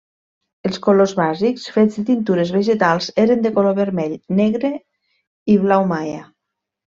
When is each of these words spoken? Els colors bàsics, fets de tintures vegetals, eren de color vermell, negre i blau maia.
Els 0.67 0.77
colors 0.85 1.11
bàsics, 1.17 1.65
fets 1.75 1.99
de 1.99 2.05
tintures 2.07 2.53
vegetals, 2.55 3.09
eren 3.25 3.43
de 3.47 3.51
color 3.59 3.77
vermell, 3.81 4.17
negre 4.41 4.73
i 5.57 5.61
blau 5.67 5.87
maia. 5.95 6.25